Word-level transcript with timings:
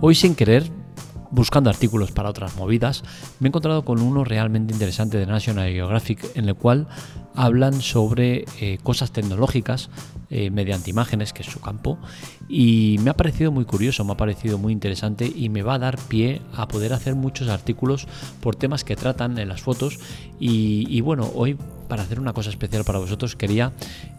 Hoy 0.00 0.14
sin 0.14 0.36
querer, 0.36 0.70
buscando 1.32 1.70
artículos 1.70 2.12
para 2.12 2.30
otras 2.30 2.56
movidas, 2.56 3.02
me 3.40 3.46
he 3.46 3.50
encontrado 3.50 3.84
con 3.84 4.00
uno 4.00 4.22
realmente 4.22 4.72
interesante 4.72 5.18
de 5.18 5.26
National 5.26 5.72
Geographic 5.72 6.24
en 6.36 6.48
el 6.48 6.54
cual 6.54 6.86
hablan 7.34 7.82
sobre 7.82 8.44
eh, 8.60 8.78
cosas 8.80 9.10
tecnológicas 9.10 9.90
eh, 10.30 10.50
mediante 10.50 10.90
imágenes, 10.90 11.32
que 11.32 11.42
es 11.42 11.48
su 11.48 11.60
campo, 11.60 11.98
y 12.48 12.98
me 13.02 13.10
ha 13.10 13.16
parecido 13.16 13.50
muy 13.50 13.64
curioso, 13.64 14.04
me 14.04 14.12
ha 14.12 14.16
parecido 14.16 14.56
muy 14.56 14.72
interesante 14.72 15.26
y 15.26 15.48
me 15.48 15.62
va 15.62 15.74
a 15.74 15.78
dar 15.80 15.98
pie 15.98 16.42
a 16.54 16.68
poder 16.68 16.92
hacer 16.92 17.16
muchos 17.16 17.48
artículos 17.48 18.06
por 18.40 18.54
temas 18.54 18.84
que 18.84 18.94
tratan 18.94 19.36
en 19.36 19.48
las 19.48 19.62
fotos. 19.62 19.98
Y, 20.38 21.00
bueno, 21.00 21.28
hoy 21.34 21.58
para 21.88 22.04
hacer 22.04 22.20
una 22.20 22.32
cosa 22.32 22.50
especial 22.50 22.84
para 22.84 23.00
vosotros 23.00 23.34
quería 23.34 23.72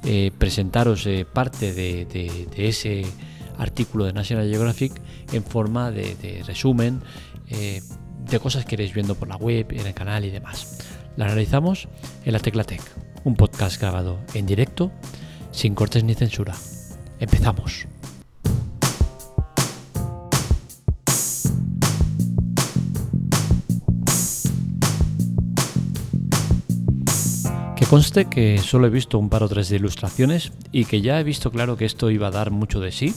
eh, 0.03 0.31
presentaros 0.37 1.07
parte 1.31 1.73
de 1.73 2.49
ese 2.57 3.05
artículo 3.59 4.05
de 4.05 4.13
National 4.13 4.49
Geographic 4.49 4.93
en 5.31 5.43
forma 5.43 5.91
de, 5.91 6.43
resumen 6.47 7.01
eh, 7.49 7.81
de 8.29 8.39
cosas 8.39 8.65
que 8.65 8.75
iréis 8.75 8.93
viendo 8.93 9.15
por 9.15 9.27
la 9.27 9.35
web, 9.35 9.67
en 9.71 9.85
el 9.85 9.93
canal 9.93 10.25
y 10.25 10.31
demás. 10.31 10.79
La 11.15 11.25
analizamos 11.25 11.87
en 12.25 12.33
la 12.33 12.39
Tecla 12.39 12.63
Tech, 12.63 12.81
un 13.23 13.35
podcast 13.35 13.79
grabado 13.79 14.19
en 14.33 14.45
directo, 14.45 14.91
sin 15.51 15.75
cortes 15.75 16.03
ni 16.03 16.15
censura. 16.15 16.55
Empezamos. 17.19 17.87
Que 27.75 27.85
conste 27.85 28.25
que 28.25 28.59
solo 28.59 28.87
he 28.87 28.89
visto 28.89 29.17
un 29.17 29.29
par 29.29 29.43
o 29.43 29.49
tres 29.49 29.69
de 29.69 29.77
ilustraciones 29.77 30.51
y 30.71 30.85
que 30.85 31.01
ya 31.01 31.19
he 31.19 31.23
visto 31.23 31.51
claro 31.51 31.77
que 31.77 31.85
esto 31.85 32.11
iba 32.11 32.27
a 32.27 32.31
dar 32.31 32.51
mucho 32.51 32.79
de 32.79 32.91
sí 32.91 33.13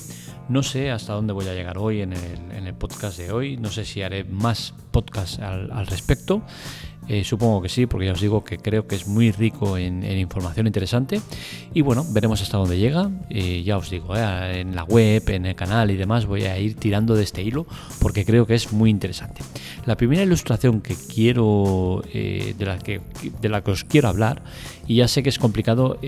no 0.49 0.63
sé 0.63 0.91
hasta 0.91 1.13
dónde 1.13 1.33
voy 1.33 1.47
a 1.47 1.55
llegar 1.55 1.79
hoy 1.79 2.03
en 2.03 2.13
el, 2.13 2.75
podcast 2.75 3.19
de 3.19 3.31
hoy, 3.31 3.57
no 3.57 3.71
sé 3.71 3.85
si 3.85 4.03
haré 4.03 4.25
más 4.25 4.75
podcasts 4.91 5.39
al, 5.39 5.87
respecto. 5.87 6.43
Eh, 7.09 7.25
supongo 7.25 7.61
que 7.61 7.69
sí, 7.69 7.87
porque 7.87 8.07
ya 8.07 8.13
os 8.13 8.21
digo 8.21 8.45
que 8.45 8.59
creo 8.59 8.87
que 8.87 8.95
es 8.95 9.07
muy 9.07 9.33
rico 9.33 9.77
en, 9.77 10.05
información 10.05 10.67
interesante. 10.67 11.21
Y 11.75 11.81
bueno, 11.83 12.05
veremos 12.11 12.43
hasta 12.43 12.57
dónde 12.57 12.79
llega. 12.79 13.11
Eh, 13.29 13.63
ya 13.65 13.77
os 13.77 13.91
digo, 13.91 14.17
eh, 14.17 14.61
en 14.61 14.75
la 14.75 14.85
web, 14.85 15.29
en 15.29 15.47
el 15.47 15.55
canal 15.55 15.91
y 15.91 15.97
demás 15.97 16.27
voy 16.27 16.45
a 16.45 16.59
ir 16.59 16.75
tirando 16.75 17.15
de 17.15 17.25
este 17.25 17.43
hilo 17.43 17.67
porque 18.01 18.25
creo 18.25 18.47
que 18.47 18.55
es 18.55 18.73
muy 18.73 18.91
interesante. 18.91 19.43
La 19.85 19.97
primera 19.97 20.23
ilustración 20.23 20.81
que 20.81 20.95
quiero, 20.95 22.03
de, 22.13 22.55
la 22.59 22.79
que, 22.79 23.01
de 23.41 23.49
la 23.49 23.63
que 23.63 23.73
os 23.73 23.85
quiero 23.85 24.09
hablar, 24.09 24.43
y 24.87 24.97
ya 24.97 25.09
sé 25.09 25.23
que 25.23 25.29
es 25.29 25.39
complicado 25.39 25.99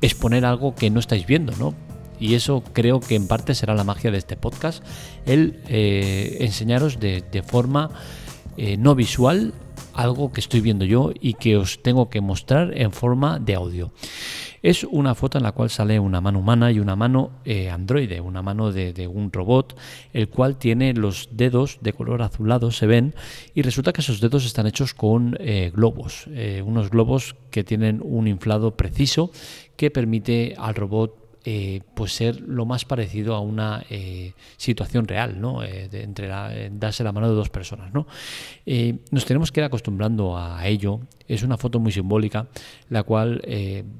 exponer 0.00 0.44
algo 0.44 0.74
que 0.74 0.90
no 0.90 1.00
estáis 1.00 1.26
viendo, 1.26 1.52
¿no? 1.56 1.74
Y 2.18 2.34
eso 2.34 2.62
creo 2.72 3.00
que 3.00 3.16
en 3.16 3.26
parte 3.26 3.54
será 3.54 3.74
la 3.74 3.84
magia 3.84 4.10
de 4.10 4.18
este 4.18 4.36
podcast, 4.36 4.84
el 5.26 5.60
eh, 5.68 6.38
enseñaros 6.40 6.98
de, 7.00 7.44
forma 7.46 7.90
eh, 8.56 8.76
no 8.76 8.94
visual 8.94 9.54
algo 9.92 10.32
que 10.32 10.40
estoy 10.40 10.60
viendo 10.60 10.84
yo 10.84 11.12
y 11.20 11.34
que 11.34 11.56
os 11.56 11.82
tengo 11.82 12.10
que 12.10 12.20
mostrar 12.20 12.76
en 12.76 12.92
forma 12.92 13.38
de 13.38 13.54
audio. 13.54 13.92
Es 14.62 14.82
una 14.84 15.14
foto 15.14 15.36
en 15.36 15.44
la 15.44 15.52
cual 15.52 15.68
sale 15.68 16.00
una 16.00 16.22
mano 16.22 16.38
humana 16.38 16.72
y 16.72 16.80
una 16.80 16.96
mano 16.96 17.32
eh, 17.44 17.68
androide, 17.68 18.20
una 18.20 18.40
mano 18.40 18.72
de, 18.72 19.06
un 19.06 19.30
robot, 19.30 19.78
el 20.14 20.30
cual 20.30 20.56
tiene 20.56 20.94
los 20.94 21.28
dedos 21.32 21.78
de 21.82 21.92
color 21.92 22.22
azulado, 22.22 22.70
se 22.70 22.86
ven, 22.86 23.14
y 23.54 23.60
resulta 23.60 23.92
que 23.92 24.00
esos 24.00 24.20
dedos 24.20 24.46
están 24.46 24.66
hechos 24.66 24.94
con 24.94 25.36
globos, 25.74 26.28
unos 26.64 26.88
globos 26.88 27.36
que 27.50 27.62
tienen 27.62 28.00
un 28.02 28.26
inflado 28.26 28.74
preciso 28.74 29.30
que 29.76 29.90
permite 29.90 30.54
al 30.56 30.74
robot 30.74 31.23
eh, 31.46 31.82
pues 31.92 32.14
ser 32.14 32.40
lo 32.40 32.64
más 32.64 32.86
parecido 32.86 33.34
a 33.34 33.40
una 33.40 33.84
eh, 33.90 34.32
situación 34.56 35.06
real, 35.06 35.38
¿no? 35.38 35.62
Eh, 35.62 35.90
entre 35.92 36.26
darse 36.26 37.04
la 37.04 37.12
mano 37.12 37.28
de 37.28 37.34
dos 37.34 37.50
personas, 37.50 37.92
¿no? 37.92 38.06
nos 39.10 39.26
tenemos 39.26 39.52
que 39.52 39.60
ir 39.60 39.64
acostumbrando 39.64 40.38
a 40.38 40.66
ello. 40.66 41.00
Es 41.28 41.42
una 41.42 41.58
foto 41.58 41.80
muy 41.80 41.92
simbólica, 41.92 42.46
la 42.88 43.02
cual, 43.02 43.42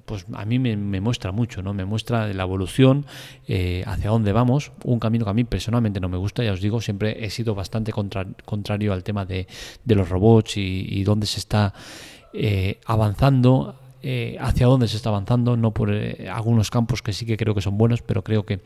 pues 0.07 0.25
a 0.33 0.45
mí 0.47 0.59
me, 0.59 1.01
muestra 1.01 1.33
mucho, 1.33 1.63
¿no? 1.63 1.75
Me 1.75 1.85
muestra 1.85 2.33
la 2.33 2.43
evolución, 2.45 3.05
hacia 3.47 4.11
dónde 4.11 4.33
vamos, 4.33 4.73
un 4.85 4.99
camino 4.99 5.25
que 5.27 5.31
a 5.31 5.35
mí 5.35 5.45
personalmente 5.45 6.01
no 6.01 6.09
me 6.09 6.17
gusta, 6.17 6.43
ya 6.43 6.53
os 6.53 6.63
digo, 6.63 6.81
siempre 6.81 7.25
he 7.25 7.31
sido 7.31 7.55
bastante 7.55 7.93
contrario 7.93 8.93
al 8.93 9.05
tema 9.05 9.27
de, 9.27 9.47
los 9.87 10.09
robots 10.09 10.57
y, 10.57 10.87
y 10.89 11.05
dónde 11.05 11.27
se 11.27 11.41
está 11.41 11.75
avanzando 12.87 13.84
eh, 14.07 14.37
hacia 14.39 14.67
dónde 14.67 14.87
se 14.87 14.99
está 14.99 15.09
avanzando, 15.09 15.57
no 15.57 15.73
por 15.73 15.91
eh, 15.91 16.29
algunos 16.31 16.71
campos 16.71 17.01
que 17.01 17.15
sí 17.15 17.25
que 17.25 17.39
creo 17.39 17.55
que 17.55 17.63
son 17.63 17.79
buenos, 17.79 18.03
pero 18.03 18.23
creo 18.23 18.45
que 18.45 18.61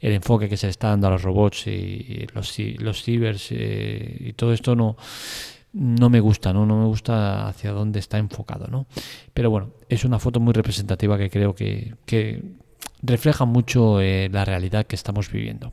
el 0.00 0.12
enfoque 0.12 0.50
que 0.50 0.58
se 0.58 0.68
está 0.68 0.88
dando 0.88 1.06
a 1.06 1.10
los 1.12 1.22
robots 1.22 1.66
y, 1.66 2.26
los, 2.34 2.54
los 2.58 3.02
cibers 3.02 3.48
eh, 3.52 4.16
y 4.20 4.34
todo 4.34 4.52
esto 4.52 4.76
no, 4.76 4.98
no 5.72 6.10
me 6.10 6.20
gusta, 6.20 6.52
¿no? 6.52 6.66
no 6.66 6.78
me 6.78 6.84
gusta 6.84 7.48
hacia 7.48 7.72
dónde 7.72 8.00
está 8.00 8.18
enfocado. 8.18 8.66
¿no? 8.66 8.84
Pero 9.32 9.48
bueno, 9.48 9.70
es 9.88 10.04
una 10.04 10.18
foto 10.18 10.40
muy 10.40 10.52
representativa 10.52 11.16
que 11.16 11.30
creo 11.30 11.54
que, 11.54 12.42
refleja 13.04 13.46
mucho 13.46 13.98
la 14.00 14.44
realidad 14.44 14.86
que 14.86 14.94
estamos 14.94 15.32
viviendo. 15.32 15.72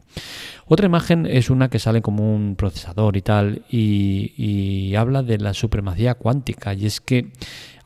Otra 0.66 0.88
imagen 0.88 1.28
es 1.28 1.52
una 1.52 1.70
que 1.70 1.78
sale 1.78 2.02
como 2.02 2.34
un 2.34 2.56
procesador 2.56 3.18
y 3.18 3.22
tal, 3.22 3.66
y, 3.70 4.34
y 4.36 4.96
habla 4.96 5.22
de 5.22 5.38
la 5.38 5.54
supremacía 5.54 6.16
cuántica, 6.16 6.74
y 6.74 6.88
es 6.88 7.02
que 7.02 7.32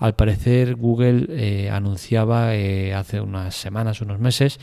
al 0.04 0.16
parecer 0.16 0.76
Google 0.76 1.28
eh, 1.30 1.70
anunciaba 1.70 2.54
eh, 2.56 2.94
hace 2.94 3.22
unas 3.22 3.56
semanas, 3.56 4.02
unos 4.02 4.20
meses, 4.20 4.60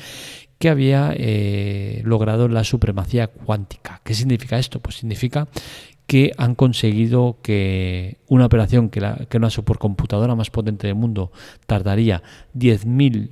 que 0.59 0.69
había 0.69 1.15
eh, 1.17 2.03
logrado 2.05 2.47
la 2.47 2.63
supremacía 2.63 3.29
cuántica. 3.29 4.03
¿Qué 4.05 4.13
significa 4.13 4.59
esto? 4.59 4.81
Pues 4.81 4.97
significa 4.97 5.49
que 6.07 6.33
han 6.37 6.55
conseguido 6.55 7.39
que 7.43 8.19
una 8.29 8.45
operación 8.45 8.91
que, 8.91 9.01
una 9.35 9.49
supercomputadora 9.49 10.35
más 10.35 10.51
potente 10.51 10.89
del 10.89 10.97
mundo 10.97 11.33
tardaría 11.67 12.23
10.000 12.55 13.31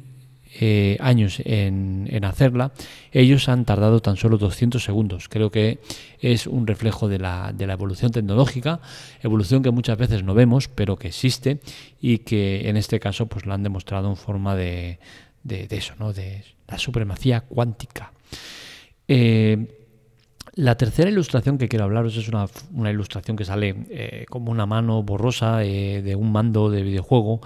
eh, 0.60 0.96
años 0.98 1.40
en, 1.44 2.24
hacerla, 2.24 2.72
ellos 3.12 3.48
han 3.48 3.64
tardado 3.64 4.00
tan 4.00 4.16
solo 4.16 4.38
200 4.38 4.82
segundos. 4.82 5.28
Creo 5.28 5.52
que 5.52 5.78
es 6.20 6.48
un 6.48 6.66
reflejo 6.66 7.08
de 7.08 7.18
la, 7.18 7.54
evolución 7.58 8.10
tecnológica, 8.10 8.80
evolución 9.22 9.62
que 9.62 9.70
muchas 9.70 9.96
veces 9.96 10.24
no 10.24 10.34
vemos, 10.34 10.66
pero 10.66 10.96
que 10.96 11.08
existe 11.08 11.60
y 12.00 12.18
que 12.18 12.68
en 12.68 12.76
este 12.76 12.98
caso 12.98 13.26
pues 13.26 13.46
la 13.46 13.54
han 13.54 13.62
demostrado 13.62 14.08
en 14.08 14.16
forma 14.16 14.56
de, 14.56 14.98
eso, 15.48 15.94
¿no? 16.00 16.12
de 16.12 16.42
la 16.66 16.76
supremacía 16.78 17.42
cuántica. 17.42 18.12
Eh, 19.06 19.74
la 20.54 20.76
tercera 20.76 21.08
ilustración 21.08 21.56
que 21.56 21.68
quiero 21.68 21.84
hablaros 21.84 22.16
es 22.16 22.28
una, 22.28 22.46
una 22.74 22.90
ilustración 22.90 23.36
que 23.36 23.44
sale 23.44 23.76
eh, 23.90 24.26
como 24.28 24.50
una 24.50 24.66
mano 24.66 25.04
borrosa 25.04 25.58
de 25.58 26.16
un 26.18 26.32
mando 26.32 26.68
de 26.68 26.82
videojuego 26.82 27.40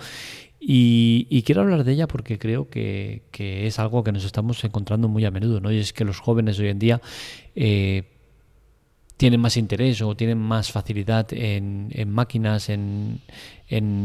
y, 0.64 1.42
quiero 1.42 1.62
hablar 1.62 1.82
de 1.82 1.92
ella 1.92 2.06
porque 2.06 2.38
creo 2.38 2.68
que, 2.70 3.22
es 3.36 3.78
algo 3.80 4.04
que 4.04 4.12
nos 4.12 4.24
estamos 4.24 4.62
encontrando 4.62 5.08
muy 5.08 5.24
a 5.24 5.32
menudo, 5.32 5.60
¿no? 5.60 5.72
Y 5.72 5.78
es 5.78 5.92
que 5.92 6.04
los 6.04 6.20
jóvenes 6.20 6.58
hoy 6.60 6.68
en 6.68 6.78
día 6.78 7.00
eh, 7.56 8.04
tienen 9.16 9.40
más 9.40 9.56
interés 9.56 10.00
o 10.02 10.14
tienen 10.14 10.38
más 10.38 10.70
facilidad 10.70 11.26
en, 11.32 11.90
máquinas, 12.10 12.68
en, 12.68 13.20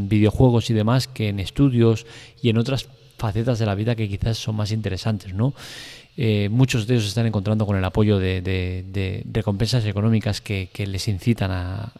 videojuegos 0.09 0.71
y 0.71 0.73
demás 0.73 1.07
que 1.07 1.29
en 1.29 1.39
estudios 1.39 2.07
y 2.41 2.49
en 2.49 2.57
otras 2.57 2.89
facetas 3.17 3.59
de 3.59 3.65
la 3.67 3.75
vida 3.75 3.95
que 3.95 4.09
quizás 4.09 4.39
son 4.39 4.55
más 4.55 4.71
interesantes, 4.71 5.35
¿no? 5.35 5.53
Eh, 6.19 6.49
muchos 6.49 6.87
de 6.87 6.95
ellos 6.95 7.03
se 7.03 7.09
están 7.09 7.27
encontrando 7.27 7.67
con 7.67 7.77
el 7.77 7.85
apoyo 7.85 8.17
de, 8.17 9.23
recompensas 9.31 9.85
económicas 9.85 10.41
que, 10.41 10.69
les 10.75 11.07
incitan 11.07 11.51
a, 11.51 11.91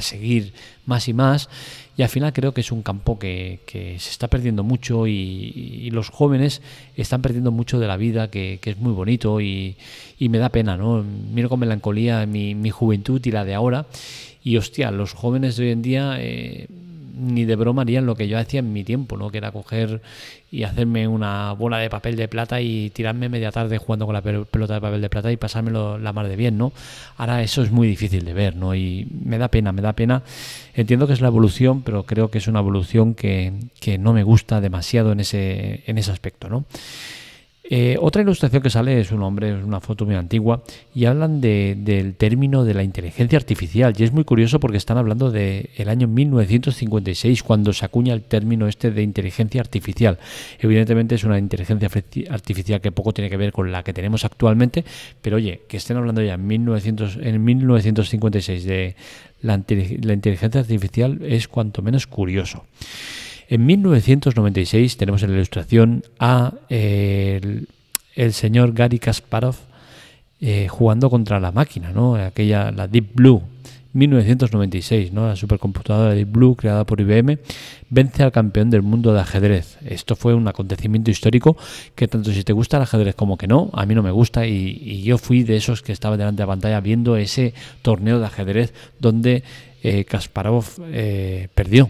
seguir 0.00 0.52
más 0.86 1.08
y 1.08 1.14
más 1.14 1.48
y 1.96 2.02
al 2.02 2.08
final 2.08 2.32
creo 2.32 2.52
que 2.52 2.60
es 2.60 2.70
un 2.70 2.82
campo 2.82 3.18
que, 3.18 3.60
se 3.66 4.10
está 4.10 4.28
perdiendo 4.28 4.64
mucho 4.64 5.06
y, 5.06 5.88
los 5.92 6.10
jóvenes 6.10 6.60
están 6.94 7.22
perdiendo 7.22 7.52
mucho 7.52 7.80
de 7.80 7.86
la 7.86 7.96
vida 7.96 8.30
que, 8.30 8.60
es 8.62 8.76
muy 8.76 8.92
bonito 8.92 9.40
y, 9.40 9.76
me 10.18 10.38
da 10.38 10.50
pena, 10.50 10.76
¿no? 10.76 11.02
Miro 11.02 11.48
con 11.48 11.60
melancolía 11.60 12.26
mi, 12.26 12.70
juventud 12.70 13.20
y 13.24 13.30
la 13.30 13.46
de 13.46 13.54
ahora 13.54 13.86
y 14.42 14.58
hostia, 14.58 14.90
los 14.90 15.14
jóvenes 15.14 15.56
de 15.56 15.64
hoy 15.64 15.70
en 15.70 15.82
día... 15.82 16.16
Eh, 16.18 16.68
ni 17.16 17.44
de 17.44 17.56
broma 17.56 17.82
harían 17.82 18.06
lo 18.06 18.16
que 18.16 18.28
yo 18.28 18.38
hacía 18.38 18.60
en 18.60 18.72
mi 18.72 18.84
tiempo, 18.84 19.16
¿no? 19.16 19.30
Que 19.30 19.38
era 19.38 19.52
coger 19.52 20.02
y 20.50 20.64
hacerme 20.64 21.08
una 21.08 21.52
bola 21.52 21.78
de 21.78 21.90
papel 21.90 22.16
de 22.16 22.28
plata 22.28 22.60
y 22.60 22.90
tirarme 22.90 23.28
media 23.28 23.50
tarde 23.50 23.78
jugando 23.78 24.06
con 24.06 24.14
la 24.14 24.22
pelota 24.22 24.74
de 24.74 24.80
papel 24.80 25.00
de 25.00 25.10
plata 25.10 25.32
y 25.32 25.36
pasármelo 25.36 25.98
la 25.98 26.12
mar 26.12 26.28
de 26.28 26.36
bien, 26.36 26.58
¿no? 26.58 26.72
Ahora 27.16 27.42
eso 27.42 27.62
es 27.62 27.70
muy 27.70 27.88
difícil 27.88 28.24
de 28.24 28.32
ver, 28.34 28.56
¿no? 28.56 28.74
Y 28.74 29.06
me 29.24 29.38
da 29.38 29.48
pena, 29.48 29.72
me 29.72 29.82
da 29.82 29.92
pena. 29.92 30.22
Entiendo 30.74 31.06
que 31.06 31.12
es 31.12 31.20
la 31.20 31.28
evolución, 31.28 31.82
pero 31.82 32.04
creo 32.04 32.30
que 32.30 32.38
es 32.38 32.48
una 32.48 32.60
evolución 32.60 33.14
que, 33.14 33.52
no 33.98 34.12
me 34.12 34.22
gusta 34.22 34.60
demasiado 34.60 35.12
en 35.12 35.20
ese, 35.20 35.82
en 35.86 35.98
ese 35.98 36.10
aspecto, 36.10 36.48
¿no? 36.48 36.64
Eh, 37.66 37.96
otra 37.98 38.20
ilustración 38.20 38.62
que 38.62 38.68
sale 38.68 39.00
es 39.00 39.10
un 39.10 39.22
hombre, 39.22 39.58
es 39.58 39.64
una 39.64 39.80
foto 39.80 40.04
muy 40.04 40.14
antigua, 40.16 40.62
y 40.94 41.06
hablan 41.06 41.40
del 41.40 42.14
término 42.16 42.64
de 42.64 42.74
la 42.74 42.82
inteligencia 42.82 43.38
artificial. 43.38 43.94
Y 43.96 44.04
es 44.04 44.12
muy 44.12 44.24
curioso 44.24 44.60
porque 44.60 44.76
están 44.76 44.98
hablando 44.98 45.30
del 45.30 45.88
año 45.88 46.06
1956, 46.06 47.42
cuando 47.42 47.72
se 47.72 47.84
acuña 47.86 48.12
el 48.12 48.22
término 48.22 48.68
este 48.68 48.90
de 48.90 49.02
inteligencia 49.02 49.62
artificial. 49.62 50.18
Evidentemente 50.58 51.14
es 51.14 51.24
una 51.24 51.38
inteligencia 51.38 51.88
artificial 52.30 52.82
que 52.82 52.92
poco 52.92 53.14
tiene 53.14 53.30
que 53.30 53.38
ver 53.38 53.52
con 53.52 53.72
la 53.72 53.82
que 53.82 53.94
tenemos 53.94 54.26
actualmente, 54.26 54.84
pero 55.22 55.36
oye, 55.36 55.62
que 55.66 55.78
estén 55.78 55.96
hablando 55.96 56.22
ya 56.22 56.34
en, 56.34 56.46
1900, 56.46 57.18
en 57.22 57.42
1956 57.42 58.64
de 58.64 58.94
la, 59.40 59.62
la 60.02 60.12
inteligencia 60.12 60.60
artificial 60.60 61.20
es 61.22 61.48
cuanto 61.48 61.80
menos 61.80 62.06
curioso. 62.06 62.64
En 63.48 63.66
1996 63.66 64.96
tenemos 64.96 65.22
en 65.22 65.30
la 65.30 65.36
ilustración 65.36 66.02
a 66.18 66.54
el, 66.68 67.66
señor 68.30 68.72
Gary 68.72 68.98
Kasparov 68.98 69.56
eh, 70.40 70.68
jugando 70.68 71.10
contra 71.10 71.40
la 71.40 71.52
máquina, 71.52 71.92
¿no? 71.92 72.16
aquella, 72.16 72.70
la 72.70 72.88
Deep 72.88 73.14
Blue. 73.14 73.42
1996, 73.92 75.12
¿no? 75.12 75.28
la 75.28 75.36
supercomputadora 75.36 76.14
Deep 76.14 76.28
Blue 76.28 76.56
creada 76.56 76.84
por 76.84 77.00
IBM 77.00 77.38
vence 77.90 78.24
al 78.24 78.32
campeón 78.32 78.68
del 78.68 78.82
mundo 78.82 79.12
de 79.12 79.20
ajedrez. 79.20 79.78
Esto 79.84 80.16
fue 80.16 80.34
un 80.34 80.48
acontecimiento 80.48 81.12
histórico 81.12 81.56
que 81.94 82.08
tanto 82.08 82.32
si 82.32 82.42
te 82.42 82.52
gusta 82.52 82.78
el 82.78 82.82
ajedrez 82.82 83.14
como 83.14 83.38
que 83.38 83.46
no, 83.46 83.70
a 83.72 83.86
mí 83.86 83.94
no 83.94 84.02
me 84.02 84.10
gusta 84.10 84.48
y, 84.48 85.02
yo 85.04 85.16
fui 85.16 85.44
de 85.44 85.56
esos 85.56 85.82
que 85.82 85.92
estaba 85.92 86.16
delante 86.16 86.38
de 86.38 86.46
la 86.46 86.52
pantalla 86.52 86.80
viendo 86.80 87.16
ese 87.16 87.54
torneo 87.82 88.18
de 88.18 88.26
ajedrez 88.26 88.74
donde 88.98 89.44
eh, 89.84 90.04
Kasparov 90.04 90.64
eh, 90.90 91.48
perdió 91.54 91.88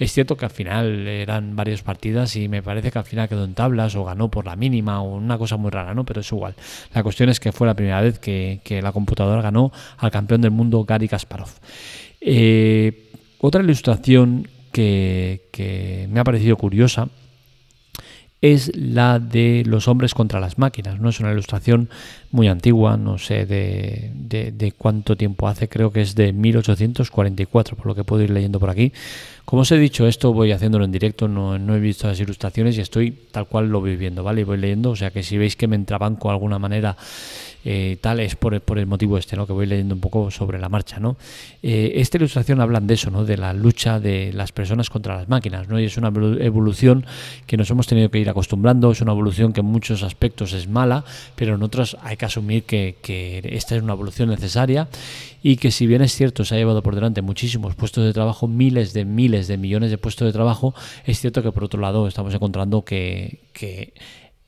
es 0.00 0.12
cierto 0.12 0.34
que 0.34 0.46
al 0.46 0.50
final 0.50 1.06
eran 1.06 1.54
varias 1.54 1.82
partidas 1.82 2.34
y 2.34 2.48
me 2.48 2.62
parece 2.62 2.90
que 2.90 2.98
al 2.98 3.04
final 3.04 3.28
quedó 3.28 3.44
en 3.44 3.52
tablas 3.52 3.94
o 3.96 4.04
ganó 4.04 4.30
por 4.30 4.46
la 4.46 4.56
mínima 4.56 5.02
o 5.02 5.14
una 5.14 5.36
cosa 5.36 5.58
muy 5.58 5.70
rara, 5.70 5.92
¿no? 5.92 6.04
Pero 6.04 6.22
es 6.22 6.32
igual. 6.32 6.54
La 6.94 7.02
cuestión 7.02 7.28
es 7.28 7.38
que 7.38 7.52
fue 7.52 7.66
la 7.66 7.74
primera 7.74 8.00
vez 8.00 8.18
que, 8.18 8.80
la 8.82 8.92
computadora 8.92 9.42
ganó 9.42 9.70
al 9.98 10.10
campeón 10.10 10.40
del 10.40 10.52
mundo 10.52 10.84
Gary 10.84 11.06
Kasparov. 11.06 11.50
Eh, 12.18 13.10
otra 13.42 13.62
ilustración 13.62 14.48
que, 14.72 15.42
que 15.52 16.08
me 16.10 16.20
ha 16.20 16.24
parecido 16.24 16.56
curiosa 16.56 17.08
es 18.42 18.74
la 18.74 19.18
de 19.18 19.64
los 19.66 19.86
hombres 19.86 20.14
contra 20.14 20.40
las 20.40 20.58
máquinas. 20.58 20.98
¿no? 20.98 21.10
Es 21.10 21.20
una 21.20 21.32
ilustración 21.32 21.90
muy 22.30 22.48
antigua, 22.48 22.96
no 22.96 23.18
sé 23.18 23.44
de, 23.44 24.12
de, 24.14 24.72
cuánto 24.72 25.16
tiempo 25.16 25.48
hace, 25.48 25.68
creo 25.68 25.92
que 25.92 26.00
es 26.00 26.14
de 26.14 26.32
1844, 26.32 27.76
por 27.76 27.86
lo 27.86 27.94
que 27.94 28.04
puedo 28.04 28.22
ir 28.22 28.30
leyendo 28.30 28.60
por 28.60 28.70
aquí. 28.70 28.92
Como 29.44 29.62
os 29.62 29.72
he 29.72 29.78
dicho, 29.78 30.06
esto 30.06 30.32
voy 30.32 30.52
haciéndolo 30.52 30.84
en 30.84 30.92
directo, 30.92 31.26
no, 31.26 31.58
no, 31.58 31.74
he 31.74 31.80
visto 31.80 32.06
las 32.06 32.20
ilustraciones 32.20 32.78
y 32.78 32.82
estoy 32.82 33.10
tal 33.32 33.46
cual 33.46 33.68
lo 33.68 33.80
voy 33.80 33.96
viendo, 33.96 34.22
¿vale? 34.22 34.42
Y 34.42 34.44
voy 34.44 34.58
leyendo, 34.58 34.90
o 34.90 34.96
sea 34.96 35.10
que 35.10 35.24
si 35.24 35.38
veis 35.38 35.56
que 35.56 35.66
me 35.66 35.74
entrabanco 35.74 36.28
de 36.28 36.34
alguna 36.34 36.60
manera 36.60 36.96
eh, 37.64 37.98
tal 38.00 38.20
es 38.20 38.36
por, 38.36 38.58
por, 38.62 38.78
el 38.78 38.86
motivo 38.86 39.18
este, 39.18 39.36
¿no? 39.36 39.46
Que 39.46 39.52
voy 39.52 39.66
leyendo 39.66 39.94
un 39.94 40.00
poco 40.00 40.30
sobre 40.30 40.58
la 40.58 40.68
marcha, 40.68 40.98
¿no? 40.98 41.16
Eh, 41.62 41.92
esta 41.96 42.16
ilustración 42.16 42.60
hablan 42.60 42.86
de 42.86 42.94
eso, 42.94 43.10
¿no? 43.10 43.24
De 43.24 43.36
la 43.36 43.52
lucha 43.52 44.00
de 44.00 44.32
las 44.32 44.52
personas 44.52 44.88
contra 44.88 45.16
las 45.16 45.28
máquinas, 45.28 45.68
¿no? 45.68 45.78
Y 45.78 45.84
es 45.84 45.96
una 45.96 46.08
evolución 46.08 47.04
que 47.46 47.56
nos 47.56 47.68
hemos 47.70 47.86
tenido 47.86 48.10
que 48.10 48.18
ir 48.18 48.29
acostumbrando, 48.30 48.90
es 48.90 49.00
una 49.00 49.12
evolución 49.12 49.52
que 49.52 49.60
en 49.60 49.66
muchos 49.66 50.02
aspectos 50.02 50.52
es 50.52 50.68
mala, 50.68 51.04
pero 51.36 51.54
en 51.54 51.62
otros 51.62 51.96
hay 52.02 52.16
que 52.16 52.24
asumir 52.24 52.64
que, 52.64 52.96
que 53.02 53.40
esta 53.52 53.76
es 53.76 53.82
una 53.82 53.92
evolución 53.92 54.28
necesaria 54.28 54.88
y 55.42 55.56
que 55.56 55.70
si 55.70 55.86
bien 55.86 56.02
es 56.02 56.14
cierto 56.14 56.44
se 56.44 56.54
ha 56.54 56.58
llevado 56.58 56.82
por 56.82 56.94
delante 56.94 57.22
muchísimos 57.22 57.74
puestos 57.74 58.04
de 58.04 58.12
trabajo, 58.12 58.46
miles 58.46 58.92
de 58.92 59.04
miles 59.04 59.48
de 59.48 59.56
millones 59.56 59.90
de 59.90 59.98
puestos 59.98 60.26
de 60.26 60.32
trabajo, 60.32 60.74
es 61.04 61.20
cierto 61.20 61.42
que 61.42 61.52
por 61.52 61.64
otro 61.64 61.80
lado 61.80 62.06
estamos 62.06 62.34
encontrando 62.34 62.84
que, 62.84 63.40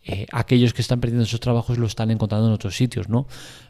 eh, 0.04 0.26
aquellos 0.32 0.74
que 0.74 0.82
están 0.82 1.00
perdiendo 1.00 1.24
esos 1.24 1.38
trabajos 1.38 1.78
lo 1.78 1.86
están 1.86 2.10
encontrando 2.10 2.48
en 2.48 2.52
otros 2.52 2.76
sitios, 2.76 3.08
¿no? 3.08 3.26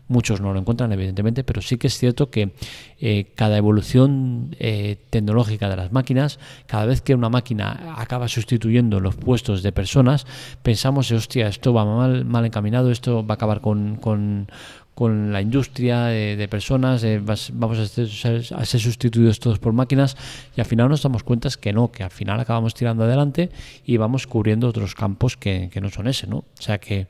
Muchos 0.09 0.41
no 0.41 0.53
lo 0.53 0.59
encuentran, 0.59 0.91
evidentemente, 0.93 1.45
pero 1.45 1.61
sí 1.63 1.77
que 1.77 1.87
es 1.87 1.99
cierto 1.99 2.31
que 2.31 2.53
eh, 2.99 3.33
cada 3.35 3.57
evolución 3.57 4.57
eh, 4.59 4.97
tecnológica 5.11 5.69
de 5.69 5.77
las 5.77 5.93
máquinas, 5.93 6.39
cada 6.67 6.87
vez 6.87 7.03
que 7.03 7.15
una 7.15 7.29
máquina 7.29 7.95
acaba 7.97 8.29
sustituyendo 8.29 8.99
los 9.01 9.15
puestos 9.15 9.63
de 9.63 9.73
personas, 9.73 10.27
pensamos, 10.63 11.13
hostia, 11.13 11.49
esto 11.49 11.73
va 11.75 11.85
mal, 11.85 12.25
mal 12.25 12.47
encaminado, 12.47 12.91
esto 12.91 13.27
va 13.27 13.35
a 13.35 13.37
acabar 13.37 13.61
con, 13.61 13.97
con 13.97 14.49
con 14.95 15.33
la 15.33 15.41
industria 15.41 16.05
de, 16.05 16.49
personas, 16.49 17.05
vamos 17.53 17.79
a 17.79 17.87
ser, 17.87 18.09
a 18.55 18.65
ser, 18.65 18.81
sustituidos 18.81 19.41
todos 19.41 19.59
por 19.59 19.73
máquinas 19.73 20.17
y 20.55 20.61
al 20.61 20.67
final 20.67 20.89
nos 20.89 21.03
damos 21.03 21.23
cuenta 21.23 21.49
que 21.61 21.73
no, 21.73 21.91
que 21.91 22.03
al 22.03 22.11
final 22.11 22.39
acabamos 22.41 22.75
tirando 22.75 23.05
adelante 23.05 23.51
y 23.85 23.97
vamos 23.97 24.27
cubriendo 24.27 24.69
otros 24.69 24.95
campos 24.95 25.37
que, 25.37 25.71
no 25.81 25.89
son 25.91 26.09
ese, 26.09 26.27
¿no? 26.27 26.39
O 26.39 26.63
sea 26.63 26.79
que, 26.79 27.07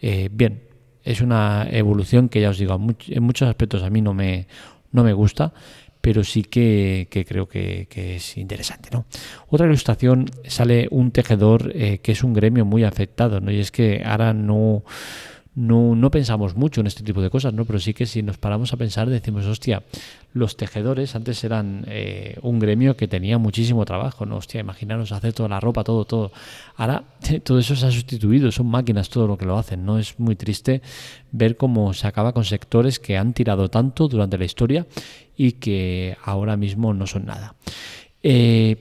eh, 0.00 0.28
bien, 0.32 0.62
es 1.04 1.20
una 1.20 1.68
evolución 1.70 2.28
que 2.28 2.40
ya 2.40 2.50
os 2.50 2.58
digo, 2.58 2.80
en 3.08 3.22
muchos 3.22 3.48
aspectos 3.48 3.82
a 3.82 3.90
mí 3.90 4.00
no 4.00 4.14
me, 4.14 4.48
no 4.92 5.04
me 5.04 5.12
gusta, 5.12 5.52
pero 6.06 6.22
sí 6.22 6.42
que, 6.44 7.08
creo 7.28 7.48
que, 7.48 7.86
es 8.16 8.36
interesante. 8.36 8.90
¿no? 8.92 9.06
Otra 9.48 9.66
ilustración 9.66 10.26
sale 10.46 10.86
un 10.92 11.10
tejedor 11.10 11.72
eh, 11.74 11.98
que 11.98 12.12
es 12.12 12.22
un 12.22 12.32
gremio 12.32 12.64
muy 12.64 12.84
afectado, 12.84 13.40
¿no? 13.40 13.50
y 13.50 13.58
es 13.58 13.72
que 13.72 14.02
ahora 14.04 14.32
no 14.32 14.84
no, 15.56 15.96
no 15.96 16.10
pensamos 16.10 16.54
mucho 16.54 16.82
en 16.82 16.86
este 16.86 17.02
tipo 17.02 17.22
de 17.22 17.30
cosas, 17.30 17.54
¿no? 17.54 17.64
Pero 17.64 17.78
sí 17.78 17.94
que 17.94 18.04
si 18.04 18.22
nos 18.22 18.36
paramos 18.36 18.74
a 18.74 18.76
pensar 18.76 19.08
decimos, 19.08 19.46
hostia, 19.46 19.82
los 20.34 20.58
tejedores 20.58 21.16
antes 21.16 21.42
eran 21.44 21.86
eh, 21.88 22.38
un 22.42 22.58
gremio 22.58 22.94
que 22.94 23.08
tenía 23.08 23.38
muchísimo 23.38 23.86
trabajo, 23.86 24.26
¿no? 24.26 24.36
Hostia, 24.36 24.60
imaginaros 24.60 25.12
hacer 25.12 25.32
toda 25.32 25.48
la 25.48 25.58
ropa, 25.58 25.82
todo, 25.82 26.04
todo. 26.04 26.30
Ahora 26.76 27.04
todo 27.42 27.58
eso 27.58 27.74
se 27.74 27.86
ha 27.86 27.90
sustituido, 27.90 28.52
son 28.52 28.66
máquinas 28.66 29.08
todo 29.08 29.26
lo 29.26 29.38
que 29.38 29.46
lo 29.46 29.56
hacen, 29.56 29.86
¿no? 29.86 29.98
Es 29.98 30.20
muy 30.20 30.36
triste 30.36 30.82
ver 31.32 31.56
cómo 31.56 31.94
se 31.94 32.06
acaba 32.06 32.34
con 32.34 32.44
sectores 32.44 33.00
que 33.00 33.16
han 33.16 33.32
tirado 33.32 33.70
tanto 33.70 34.08
durante 34.08 34.36
la 34.36 34.44
historia 34.44 34.86
y 35.38 35.52
que 35.52 36.18
ahora 36.22 36.58
mismo 36.58 36.92
no 36.92 37.06
son 37.06 37.24
nada. 37.24 37.54
Eh, 38.22 38.76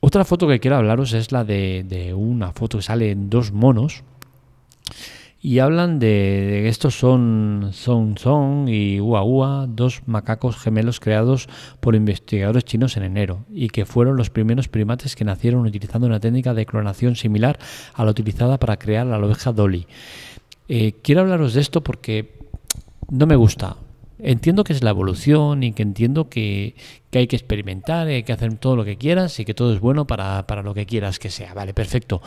otra 0.00 0.24
foto 0.24 0.48
que 0.48 0.58
quiero 0.58 0.76
hablaros 0.76 1.12
es 1.12 1.30
la 1.30 1.44
de, 1.44 1.84
de 1.88 2.14
una 2.14 2.50
foto 2.50 2.78
que 2.78 2.82
sale 2.82 3.12
en 3.12 3.30
dos 3.30 3.52
monos 3.52 4.02
y 5.42 5.58
hablan 5.60 5.98
de, 5.98 6.60
que 6.62 6.68
estos 6.68 6.98
son 6.98 7.70
Song 7.72 8.18
Song 8.18 8.68
y 8.68 9.00
Ua 9.00 9.22
Ua, 9.22 9.66
dos 9.68 10.02
macacos 10.06 10.56
gemelos 10.56 11.00
creados 11.00 11.48
por 11.80 11.94
investigadores 11.94 12.64
chinos 12.64 12.96
en 12.98 13.04
enero 13.04 13.46
y 13.50 13.68
que 13.68 13.86
fueron 13.86 14.16
los 14.16 14.28
primeros 14.28 14.68
primates 14.68 15.16
que 15.16 15.24
nacieron 15.24 15.66
utilizando 15.66 16.06
una 16.06 16.20
técnica 16.20 16.52
de 16.52 16.66
clonación 16.66 17.16
similar 17.16 17.58
a 17.94 18.04
la 18.04 18.10
utilizada 18.10 18.58
para 18.58 18.76
crear 18.76 19.06
la 19.06 19.18
oveja 19.18 19.52
Dolly. 19.52 19.86
Eh, 20.68 20.92
quiero 21.02 21.22
hablaros 21.22 21.54
de 21.54 21.62
esto 21.62 21.82
porque 21.82 22.38
no 23.10 23.26
me 23.26 23.36
gusta. 23.36 23.76
Entiendo 24.22 24.64
que 24.64 24.74
es 24.74 24.84
la 24.84 24.90
evolución 24.90 25.62
y 25.62 25.72
que 25.72 25.82
entiendo 25.82 26.28
que, 26.28 26.74
hay 27.12 27.26
que 27.26 27.36
experimentar, 27.36 28.06
hay 28.06 28.22
que 28.22 28.34
hacer 28.34 28.54
todo 28.58 28.76
lo 28.76 28.84
que 28.84 28.98
quieras 28.98 29.40
y 29.40 29.46
que 29.46 29.54
todo 29.54 29.72
es 29.72 29.80
bueno 29.80 30.06
para, 30.06 30.46
para 30.46 30.62
lo 30.62 30.74
que 30.74 30.84
quieras 30.84 31.18
que 31.18 31.30
sea. 31.30 31.54
Vale, 31.54 31.72
perfecto. 31.72 32.20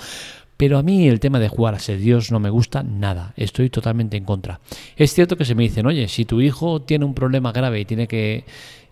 Pero 0.57 0.77
a 0.77 0.83
mí 0.83 1.07
el 1.07 1.19
tema 1.19 1.39
de 1.39 1.49
jugar 1.49 1.75
a 1.75 1.79
ser 1.79 1.97
Dios 1.97 2.31
no 2.31 2.39
me 2.39 2.49
gusta 2.49 2.83
nada, 2.83 3.33
estoy 3.35 3.69
totalmente 3.69 4.17
en 4.17 4.23
contra. 4.23 4.59
Es 4.95 5.13
cierto 5.13 5.35
que 5.35 5.45
se 5.45 5.55
me 5.55 5.63
dicen, 5.63 5.85
oye, 5.85 6.07
si 6.07 6.25
tu 6.25 6.41
hijo 6.41 6.81
tiene 6.81 7.05
un 7.05 7.13
problema 7.13 7.51
grave 7.51 7.79
y 7.79 7.85
tiene 7.85 8.07
que 8.07 8.45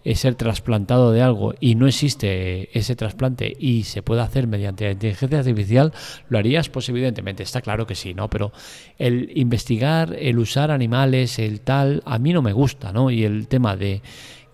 eh, 0.03 0.15
ser 0.15 0.34
trasplantado 0.34 1.12
de 1.12 1.22
algo 1.22 1.53
y 1.60 1.75
no 1.75 1.88
existe 1.88 2.75
ese 2.77 2.96
trasplante 2.96 3.56
y 3.60 3.84
se 3.84 4.01
puede 4.01 4.22
hacer 4.22 4.48
mediante 4.48 4.86
la 4.86 4.91
inteligencia 4.94 5.38
artificial, 5.38 5.94
¿lo 6.27 6.39
harías? 6.39 6.70
Pues 6.70 6.89
evidentemente, 6.89 7.44
está 7.44 7.62
claro 7.62 7.86
que 7.86 7.94
sí, 7.94 8.15
¿no? 8.15 8.27
Pero 8.27 8.51
el 8.98 9.32
investigar, 9.36 10.15
el 10.20 10.39
usar 10.39 10.72
animales, 10.72 11.38
el 11.38 11.62
tal, 11.62 12.01
a 12.06 12.18
mí 12.18 12.34
no 12.34 12.41
me 12.41 12.51
gusta, 12.51 12.91
¿no? 12.91 13.12
Y 13.12 13.24
el 13.24 13.48
tema 13.48 13.75
de 13.77 14.01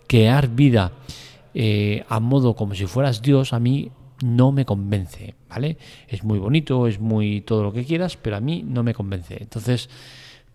crear 0.08 0.50
vida 0.50 0.92
eh, 1.54 2.04
a 2.10 2.20
modo 2.20 2.54
como 2.54 2.76
si 2.76 2.86
fueras 2.86 3.22
Dios, 3.22 3.54
a 3.54 3.60
mí 3.60 3.90
no 4.24 4.52
me 4.52 4.66
convence, 4.66 5.36
¿vale? 5.50 5.78
Es 6.08 6.24
muy 6.24 6.40
bonito, 6.40 6.88
es 6.88 7.00
muy 7.00 7.42
todo 7.42 7.64
lo 7.64 7.74
que 7.74 7.86
quieras, 7.86 8.18
pero 8.18 8.38
a 8.38 8.40
mí 8.40 8.64
no 8.66 8.84
me 8.84 8.94
convence. 8.94 9.38
Entonces, 9.40 9.90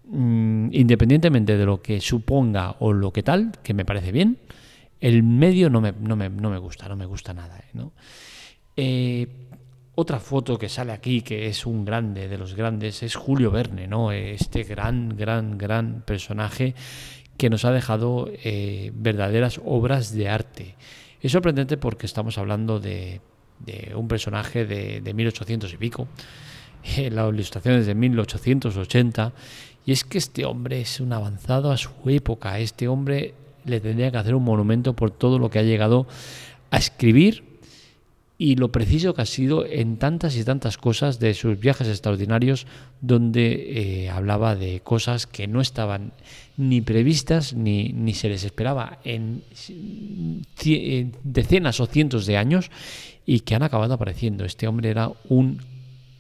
mm, 0.05 0.69
independientemente 0.73 1.57
de 1.57 1.67
lo 1.67 1.83
que 1.83 2.01
suponga 2.01 2.77
o 2.81 2.93
lo 2.93 3.13
que 3.13 3.23
tal, 3.23 3.53
que 3.63 3.75
me 3.75 3.85
parece 3.85 4.13
bien, 4.13 4.39
el 5.01 5.23
medio 5.23 5.69
no 5.71 5.81
me, 5.81 5.93
no 5.93 6.17
me, 6.17 6.29
no 6.29 6.51
me 6.51 6.59
gusta, 6.59 6.89
no 6.89 6.97
me 6.97 7.07
gusta 7.07 7.35
nada, 7.35 7.59
¿eh? 7.59 7.81
Eh, 8.77 9.27
otra 9.95 10.21
foto 10.21 10.59
que 10.59 10.69
sale 10.69 10.93
aquí, 10.93 11.21
que 11.21 11.49
es 11.49 11.67
un 11.67 11.85
grande 11.85 12.29
de 12.29 12.39
los 12.39 12.55
grandes, 12.55 13.03
es 13.03 13.15
Julio 13.15 13.51
Verne, 13.51 13.87
¿no? 13.87 14.11
Este 14.11 14.63
gran, 14.63 15.11
gran, 15.11 15.59
gran 15.59 16.03
personaje 16.07 16.75
que 17.37 17.51
nos 17.51 17.65
ha 17.65 17.73
dejado 17.73 18.31
eh, 18.43 18.91
verdaderas 18.95 19.61
obras 19.65 20.15
de 20.15 20.29
arte. 20.29 20.77
Es 21.21 21.33
sorprendente 21.33 21.77
porque 21.77 22.07
estamos 22.07 22.39
hablando 22.39 22.81
de 22.81 23.21
de 23.65 23.95
un 23.95 24.09
personaje 24.09 24.65
de, 24.65 25.01
de 25.01 25.15
1800 25.15 25.73
y 25.73 25.77
pico. 25.77 26.09
La 27.11 27.29
ilustración 27.29 27.77
es 27.77 27.87
de 27.87 27.95
1880. 27.95 29.33
Y 29.85 29.93
es 29.93 30.05
que 30.05 30.19
este 30.19 30.45
hombre 30.45 30.81
es 30.81 31.01
un 31.01 31.13
avanzado 31.13 31.73
a 31.73 31.77
su 31.77 31.91
época. 32.07 32.59
Este 32.59 32.89
hombre 32.89 33.35
le 33.65 33.81
tendría 33.81 34.11
que 34.11 34.19
hacer 34.19 34.35
un 34.35 34.45
monumento 34.45 34.95
por 34.95 35.11
todo 35.11 35.39
lo 35.39 35.51
que 35.51 35.59
ha 35.59 35.63
llegado 35.63 36.07
a 36.71 36.79
escribir 36.79 37.52
y 38.43 38.57
lo 38.57 38.73
preciso 38.73 39.15
que 39.15 39.23
ha 39.23 39.27
sido 39.27 39.65
en 39.65 39.99
tantas 39.99 40.35
y 40.35 40.43
tantas 40.43 40.77
cosas 40.77 41.21
de 41.21 41.33
sus 41.33 41.61
viajes 41.61 41.87
extraordinarios 41.87 42.67
donde 43.01 44.03
eh, 44.03 44.11
hablaba 44.11 44.57
de 44.57 44.81
cosas 44.81 45.29
que 45.29 45.47
no 45.47 45.61
estaban 45.61 46.13
ni 46.57 46.81
previstas 46.81 47.55
ni, 47.55 47.93
ni 47.93 48.15
se 48.15 48.29
les 48.29 48.43
esperaba 48.43 48.99
en, 49.05 49.45
decenas 51.23 51.79
o 51.79 51.87
cientos 51.87 52.27
de 52.27 52.37
años 52.37 52.73
y 53.25 53.41
que 53.41 53.55
han 53.55 53.63
acabado 53.63 53.95
apareciendo. 53.95 54.45
Este 54.45 54.67
hombre 54.67 54.91
era 54.91 55.13
un, 55.29 55.63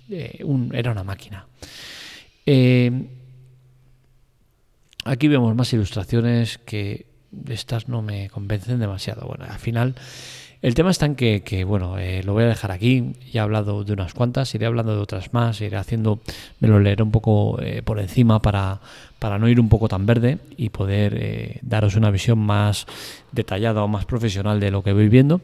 eh, 0.09 0.45
era 0.75 0.93
una 0.93 1.03
máquina. 1.03 1.49
Eh, 2.47 3.09
aquí 5.05 5.27
vemos 5.27 5.57
más 5.57 5.73
ilustraciones 5.73 6.59
que 6.59 7.07
estas 7.49 7.89
no 7.89 8.01
me 8.01 8.31
convencen 8.31 8.79
demasiado. 8.79 9.27
Bueno, 9.27 9.45
al 9.49 9.59
final 9.59 9.97
el 10.63 10.75
tema 10.75 10.91
está 10.91 11.07
en 11.07 11.17
que, 11.17 11.65
bueno, 11.67 11.99
eh, 11.99 12.23
lo 12.23 12.35
voy 12.35 12.45
a 12.45 12.47
dejar 12.47 12.71
aquí. 12.71 13.15
Ya 13.33 13.41
he 13.41 13.45
hablado 13.45 13.83
de 13.83 13.93
unas 13.93 14.15
cuantas, 14.15 14.55
iré 14.55 14.67
hablando 14.67 14.95
de 14.95 15.03
otras 15.03 15.35
más, 15.35 15.61
iré 15.61 15.77
haciendo, 15.77 16.21
me 16.61 16.69
lo 16.69 16.79
leeré 16.79 17.03
un 17.03 17.11
poco 17.11 17.61
eh, 17.61 17.83
por 17.83 17.99
encima 17.99 18.41
para, 18.41 18.81
para 19.19 19.41
no 19.41 19.49
ir 19.49 19.59
un 19.59 19.69
poco 19.69 19.89
tan 19.89 20.07
verde 20.07 20.39
y 20.57 20.69
poder 20.69 21.17
eh, 21.19 21.59
daros 21.63 21.97
una 21.97 22.13
visión 22.13 22.39
más 22.39 22.87
detallada 23.33 23.83
o 23.83 23.89
más 23.89 24.05
profesional 24.05 24.61
de 24.61 24.71
lo 24.71 24.85
que 24.85 24.93
voy 24.93 25.09
viendo. 25.09 25.41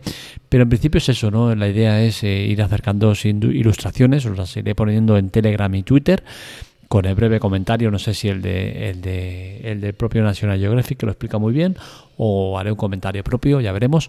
Pero 0.49 0.63
en 0.63 0.69
principio 0.69 0.99
es 0.99 1.09
eso, 1.09 1.33
¿no? 1.33 1.53
La 1.53 1.69
idea 1.69 2.01
es 2.01 2.23
ir 2.23 2.63
acercando 2.63 3.13
ilustraciones, 3.25 4.25
os 4.25 4.39
las 4.39 4.57
iré 4.57 4.77
poniendo 4.77 5.19
en 5.19 5.31
Telegram 5.31 5.75
y 5.75 5.83
Twitter 5.83 6.23
con 6.87 7.05
el 7.05 7.15
breve 7.15 7.39
comentario, 7.39 7.91
no 7.91 7.99
sé 7.99 8.15
si 8.15 8.29
el 8.29 8.41
de, 8.41 8.89
el 8.89 9.03
de 9.03 9.61
el 9.71 9.81
del 9.81 9.93
propio 9.93 10.23
National 10.23 10.59
Geographic 10.59 10.99
que 10.99 11.07
lo 11.07 11.13
explica 11.13 11.37
muy 11.37 11.53
bien 11.53 11.77
o 12.17 12.59
haré 12.59 12.71
un 12.71 12.79
comentario 12.79 13.23
propio, 13.23 13.61
ya 13.61 13.73
veremos. 13.73 14.09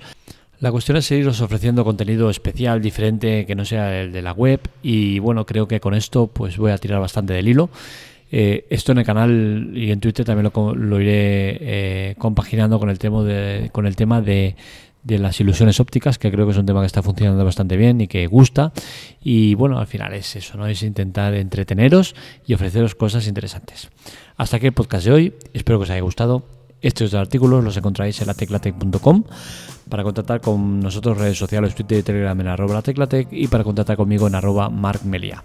La 0.60 0.72
cuestión 0.74 0.98
es 0.98 1.06
seguiros 1.06 1.40
ofreciendo 1.40 1.86
contenido 1.86 2.30
especial, 2.30 2.82
diferente, 2.82 3.46
que 3.46 3.56
no 3.56 3.64
sea 3.64 4.02
el 4.02 4.12
de 4.12 4.22
la 4.22 4.34
web. 4.34 4.60
Y 4.84 5.20
bueno, 5.20 5.46
creo 5.46 5.70
que 5.70 5.80
con 5.80 5.94
esto 5.94 6.28
pues 6.28 6.58
voy 6.58 6.72
a 6.72 6.78
tirar 6.78 7.00
bastante 7.00 7.34
del 7.34 7.48
hilo. 7.48 7.70
Eh, 8.32 8.68
esto 8.70 8.92
en 8.92 8.98
el 9.00 9.06
canal 9.06 9.72
y 9.74 9.90
en 9.90 10.02
Twitter 10.02 10.26
también 10.26 10.52
lo, 10.54 11.02
iré 11.02 11.58
eh, 11.62 12.16
compaginando 12.18 12.78
con 12.78 12.90
el 12.90 13.00
tema 13.00 13.24
de, 13.24 13.70
con 13.72 13.88
el 13.88 13.96
tema 13.96 14.22
de, 14.22 14.56
las 15.08 15.40
ilusiones 15.40 15.80
ópticas, 15.80 16.20
que 16.20 16.30
creo 16.30 16.46
que 16.46 16.52
es 16.52 16.58
un 16.58 16.66
tema 16.66 16.82
que 16.82 16.88
está 16.88 17.02
funcionando 17.02 17.44
bastante 17.46 17.78
bien 17.78 18.02
y 18.02 18.08
que 18.08 18.28
gusta. 18.28 18.74
Y 19.24 19.56
bueno, 19.56 19.80
al 19.80 19.88
final 19.88 20.14
es 20.14 20.36
eso, 20.36 20.58
¿no? 20.58 20.68
Es 20.68 20.84
intentar 20.84 21.36
entreteneros 21.36 22.16
y 22.46 22.54
ofreceros 22.54 22.96
cosas 22.96 23.28
interesantes. 23.28 23.90
Hasta 24.36 24.58
aquí 24.58 24.68
el 24.68 24.74
podcast 24.74 25.06
de 25.06 25.12
hoy. 25.14 25.34
Espero 25.54 25.80
que 25.80 25.84
os 25.84 25.90
haya 25.90 26.02
gustado. 26.02 26.44
Estos 26.82 27.14
artículos 27.14 27.64
los 27.64 27.76
encontráis 27.78 28.20
en 28.22 28.28
la 28.28 28.34
teclatec.com 28.34 29.24
para 29.90 30.04
contactar 30.04 30.40
con 30.40 30.80
nosotros 30.80 31.18
redes 31.18 31.38
sociales, 31.38 31.76
Twitter 31.76 32.00
y 32.00 32.04
Telegram 32.04 32.40
en 32.40 32.48
arroba 32.48 32.82
teclatec 32.82 33.28
y 33.32 33.48
para 33.48 33.64
contactar 33.64 33.98
conmigo 33.98 34.28
en 34.28 34.36
arroba 34.36 34.70
markmelia. 34.70 35.44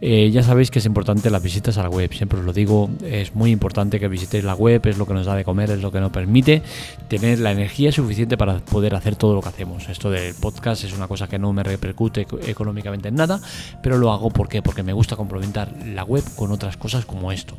Eh, 0.00 0.30
ya 0.30 0.44
sabéis 0.44 0.70
que 0.70 0.78
es 0.78 0.86
importante 0.86 1.28
las 1.28 1.42
visitas 1.42 1.76
a 1.76 1.82
la 1.82 1.88
web, 1.88 2.12
siempre 2.12 2.38
os 2.38 2.44
lo 2.44 2.52
digo, 2.52 2.88
es 3.04 3.34
muy 3.34 3.50
importante 3.50 3.98
que 3.98 4.06
visitéis 4.06 4.44
la 4.44 4.54
web, 4.54 4.86
es 4.86 4.96
lo 4.96 5.06
que 5.06 5.14
nos 5.14 5.26
da 5.26 5.34
de 5.34 5.44
comer, 5.44 5.70
es 5.70 5.82
lo 5.82 5.90
que 5.90 5.98
nos 5.98 6.12
permite 6.12 6.62
tener 7.08 7.40
la 7.40 7.50
energía 7.50 7.90
suficiente 7.90 8.36
para 8.36 8.58
poder 8.60 8.94
hacer 8.94 9.16
todo 9.16 9.34
lo 9.34 9.42
que 9.42 9.48
hacemos. 9.48 9.88
Esto 9.88 10.10
del 10.10 10.34
podcast 10.34 10.84
es 10.84 10.92
una 10.92 11.08
cosa 11.08 11.26
que 11.26 11.38
no 11.38 11.52
me 11.52 11.64
repercute 11.64 12.28
económicamente 12.46 13.08
en 13.08 13.16
nada, 13.16 13.40
pero 13.82 13.98
lo 13.98 14.12
hago 14.12 14.30
¿por 14.30 14.48
porque 14.62 14.82
me 14.84 14.92
gusta 14.92 15.16
complementar 15.16 15.72
la 15.84 16.04
web 16.04 16.22
con 16.36 16.52
otras 16.52 16.76
cosas 16.76 17.04
como 17.04 17.32
esto. 17.32 17.56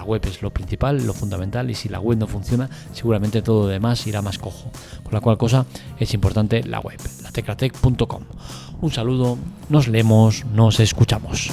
La 0.00 0.06
web 0.06 0.24
es 0.24 0.40
lo 0.40 0.48
principal, 0.48 1.06
lo 1.06 1.12
fundamental 1.12 1.68
y 1.68 1.74
si 1.74 1.90
la 1.90 2.00
web 2.00 2.16
no 2.16 2.26
funciona, 2.26 2.70
seguramente 2.94 3.42
todo 3.42 3.64
lo 3.64 3.68
demás 3.68 4.06
irá 4.06 4.22
más 4.22 4.38
cojo. 4.38 4.70
Con 5.02 5.12
la 5.12 5.20
cual 5.20 5.36
cosa 5.36 5.66
es 5.98 6.14
importante 6.14 6.64
la 6.64 6.80
web, 6.80 6.98
la 7.22 7.30
teclatec.com. 7.30 8.22
Un 8.80 8.90
saludo, 8.90 9.36
nos 9.68 9.88
leemos, 9.88 10.46
nos 10.46 10.80
escuchamos. 10.80 11.50